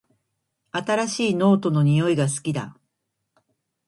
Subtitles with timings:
[0.71, 2.75] 新しいノートの匂いが好きだ